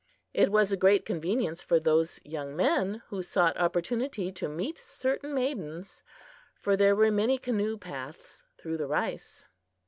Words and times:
It 0.33 0.51
was 0.51 0.71
a 0.71 0.77
great 0.77 1.05
convenience 1.05 1.61
for 1.61 1.79
those 1.79 2.19
young 2.25 2.55
men 2.55 3.03
who 3.09 3.21
sought 3.21 3.55
opportunity 3.57 4.31
to 4.31 4.49
meet 4.49 4.79
certain 4.79 5.31
maidens, 5.31 6.01
for 6.55 6.75
there 6.75 6.95
were 6.95 7.11
many 7.11 7.37
canoe 7.37 7.77
paths 7.77 8.41
through 8.57 8.77
the 8.77 8.87
rice. 8.87 9.45